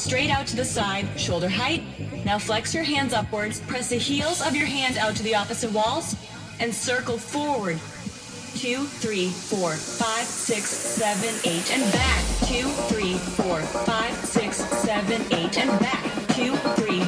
[0.00, 1.82] straight out to the side, shoulder height.
[2.24, 5.70] Now flex your hands upwards, press the heels of your hand out to the opposite
[5.72, 6.16] walls,
[6.58, 7.78] and circle forward.
[8.56, 12.24] Two, three, four, five, six, seven, eight, and back.
[12.46, 16.02] Two, three, four, five, six, seven, eight, and back.
[16.34, 17.04] Two, three,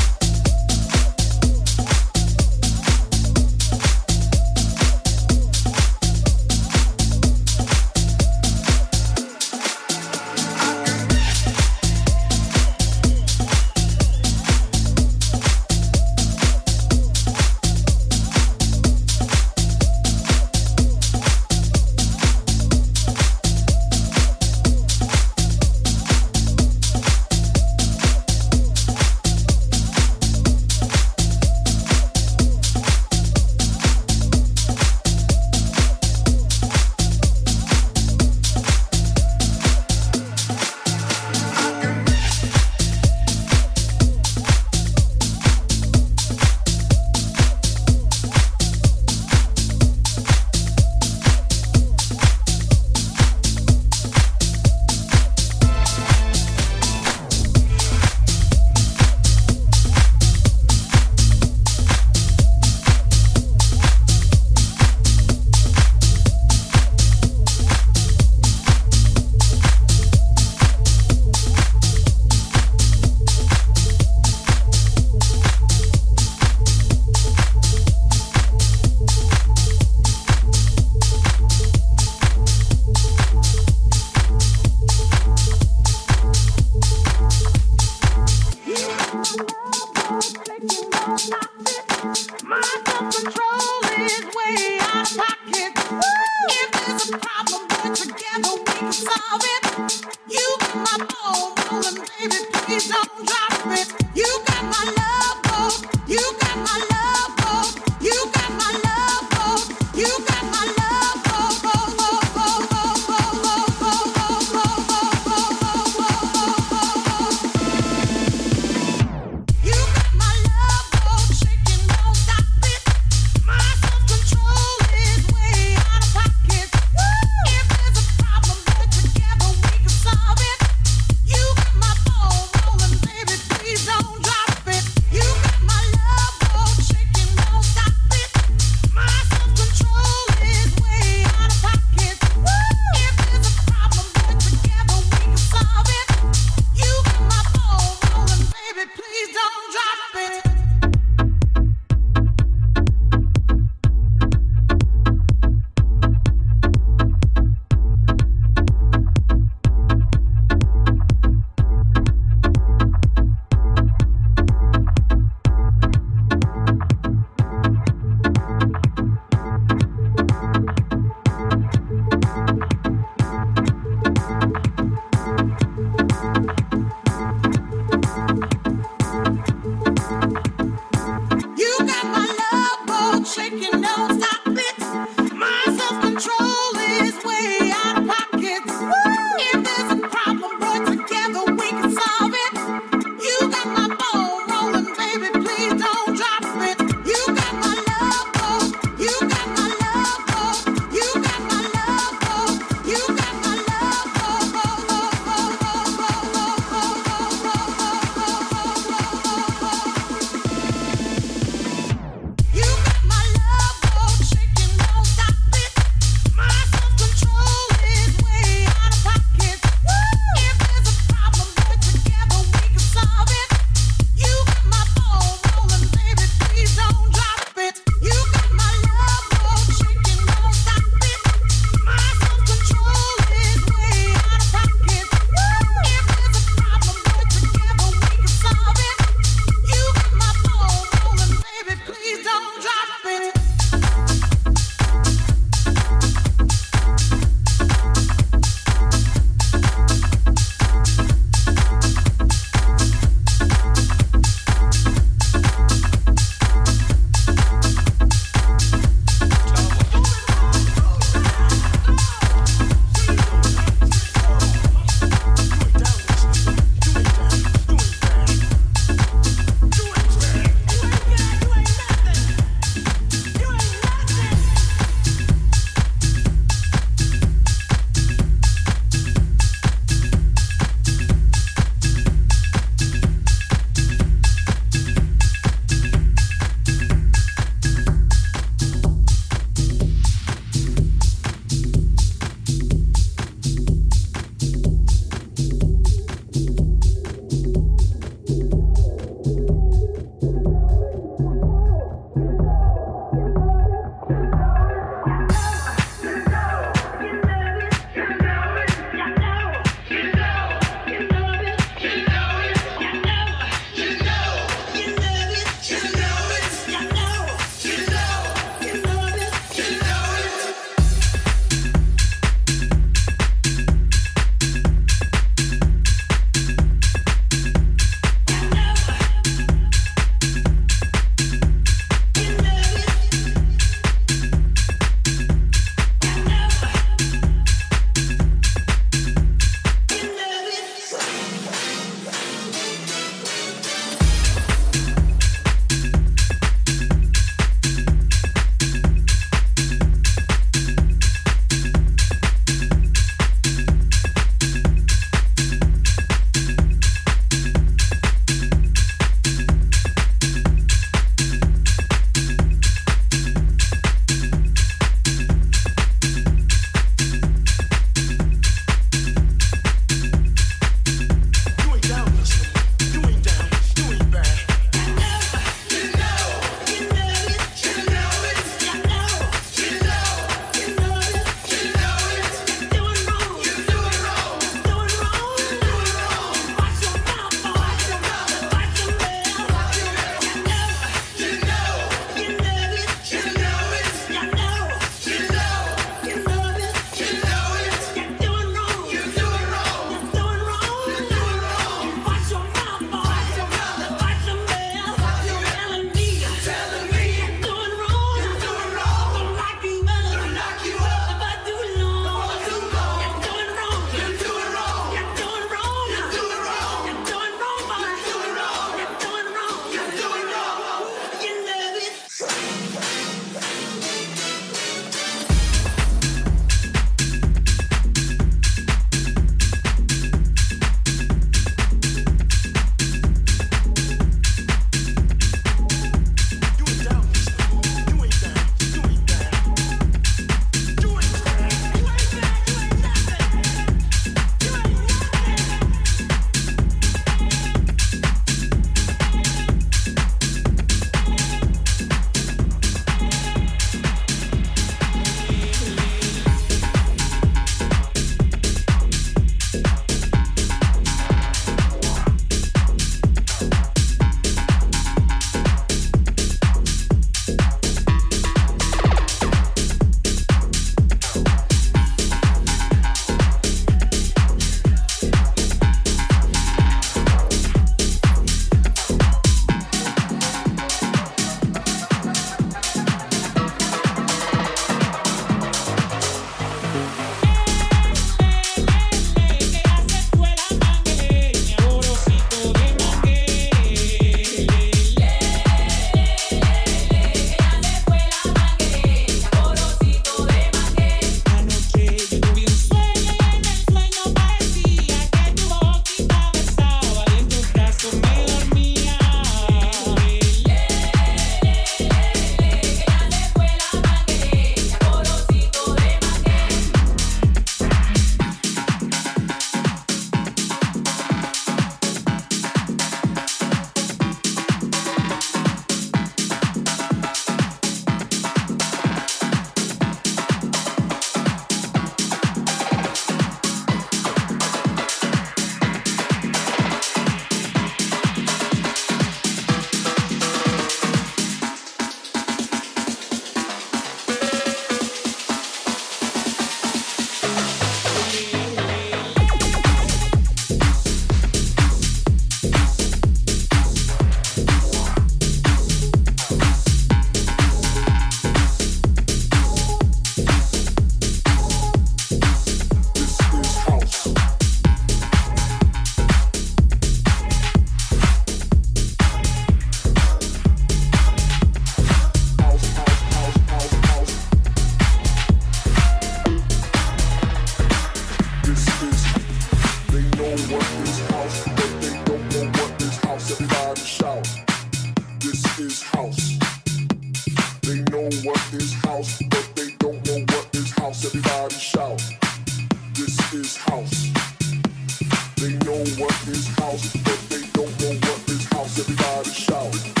[595.41, 598.77] They know what is house, but they don't know what is house.
[598.77, 600.00] Everybody shout.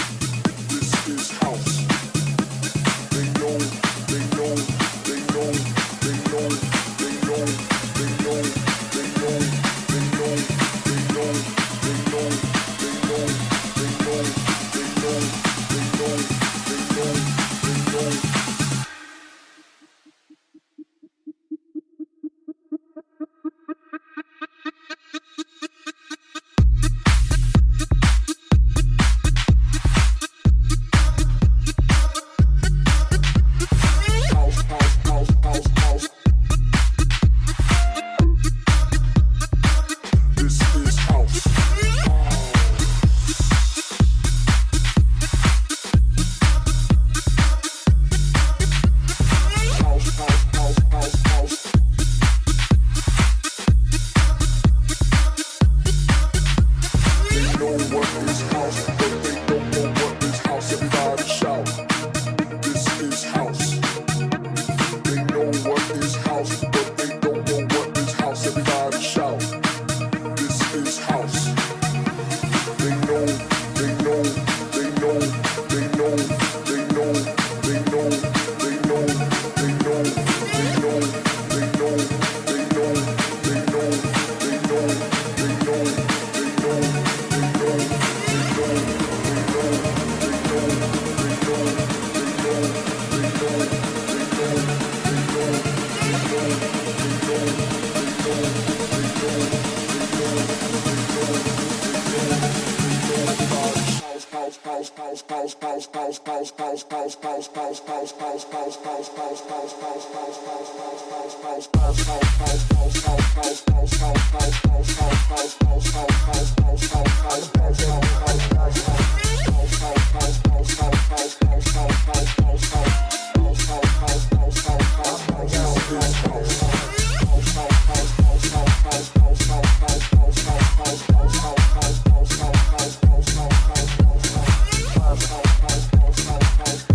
[136.71, 136.90] house.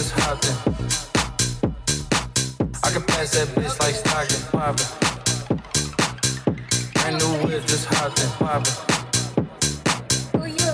[0.00, 0.56] just hopped in.
[2.82, 4.88] I can pass that bitch like Stockton, poppin'.
[6.94, 8.76] Brand new whip, just hopped in, poppin'.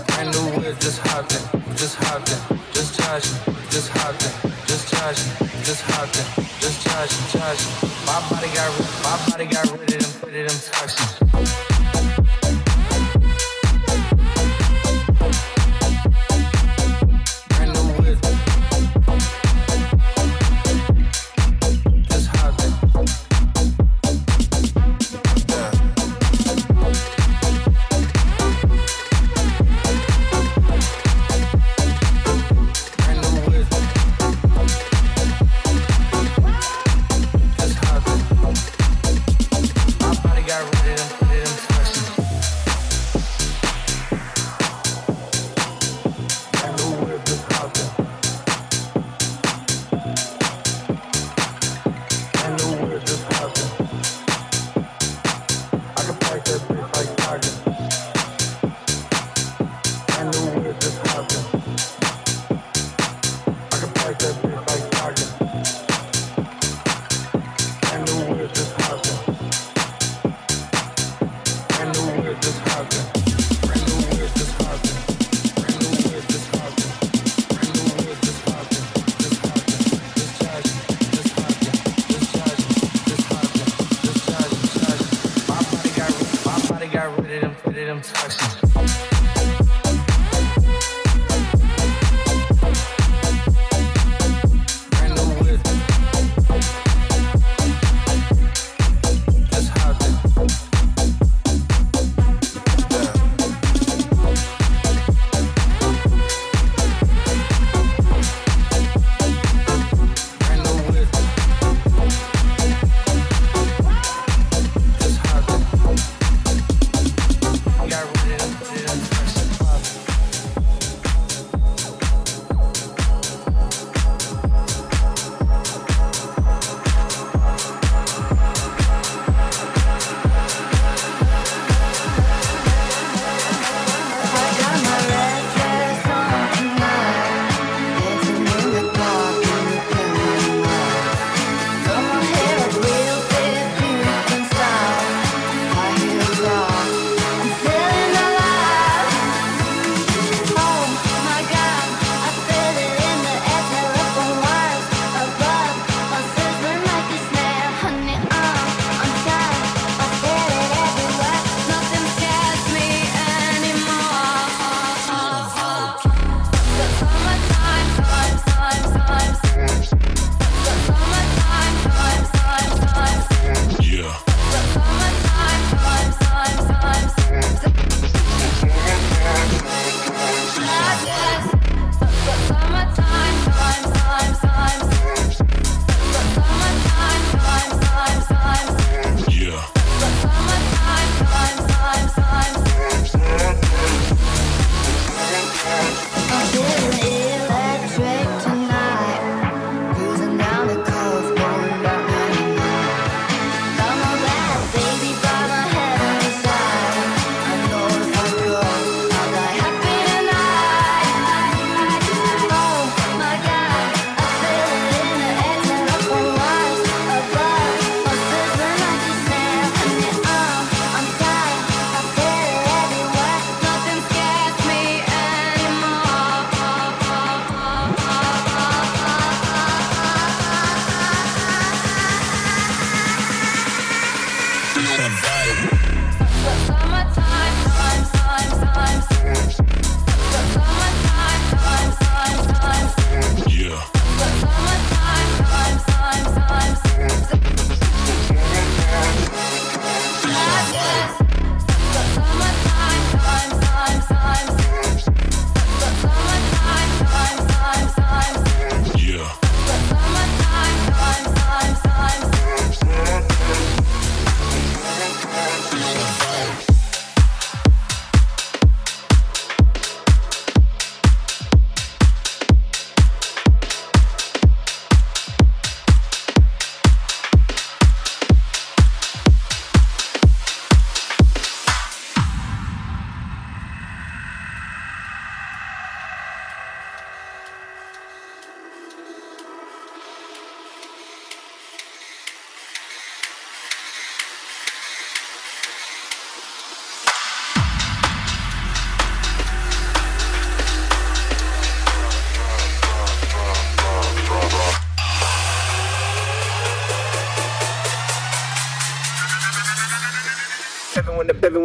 [0.07, 1.43] Brand new whip, just hopped in,
[1.75, 2.39] just hopped in,
[2.73, 4.31] just joshin', just hopped in,
[4.69, 6.27] just joshin', just hopped in,
[6.61, 8.07] just joshin', joshin'.
[8.07, 11.16] My body got rid, my body got rid of them, put it them toxins.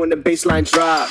[0.01, 1.09] When the the bassline drop.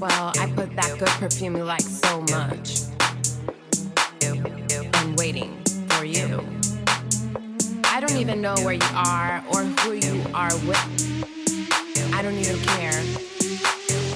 [0.00, 2.88] Well, I put that good perfume you like so much.
[4.22, 6.42] And waiting for you.
[7.84, 12.14] I don't even know where you are or who you are with.
[12.14, 12.96] I don't even care.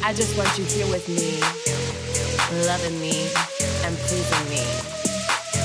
[0.03, 1.38] I just want you here with me,
[2.66, 3.29] loving me
[3.85, 4.64] and pleasing me.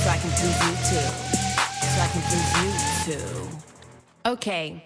[0.03, 1.07] So I can please you too.
[1.79, 3.57] So I can please you too.
[4.25, 4.83] Okay.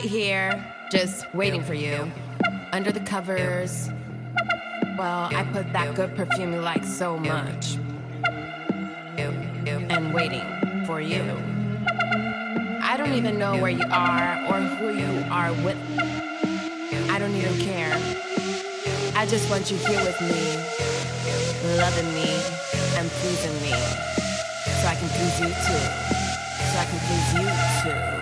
[0.00, 2.10] Right here, just waiting for you.
[2.72, 3.90] Under the covers.
[4.96, 7.76] Well, I put that good perfume you like so much.
[9.18, 10.46] And waiting
[10.86, 11.22] for you.
[12.82, 15.76] I don't even know where you are or who you are with.
[17.10, 17.92] I don't even care.
[19.16, 22.30] I just want you here with me, loving me
[22.96, 23.76] and pleasing me.
[24.80, 25.84] So I can please you too.
[26.70, 28.19] So I can please you too.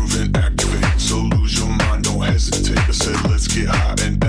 [0.00, 1.00] groove and activate.
[1.00, 2.78] So lose your mind, don't hesitate.
[2.78, 4.19] I said, let's get high and